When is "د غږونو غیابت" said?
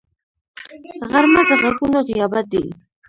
1.49-2.45